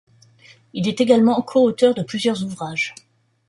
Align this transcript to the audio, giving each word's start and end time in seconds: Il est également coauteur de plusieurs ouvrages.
Il 0.73 0.87
est 0.87 0.99
également 0.99 1.39
coauteur 1.43 1.93
de 1.93 2.01
plusieurs 2.01 2.43
ouvrages. 2.43 2.95